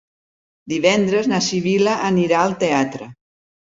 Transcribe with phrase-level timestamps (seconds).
[0.73, 3.15] Divendres na Sibil·la anirà al teatre.